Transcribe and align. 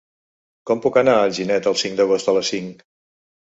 Com 0.69 0.81
puc 0.85 0.97
anar 1.01 1.13
a 1.17 1.27
Alginet 1.27 1.71
el 1.73 1.79
cinc 1.83 2.01
d'agost 2.01 2.35
a 2.35 2.37
les 2.41 2.53
cinc? 2.57 2.85